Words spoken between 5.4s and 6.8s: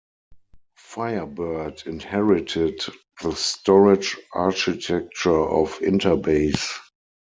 of Interbase.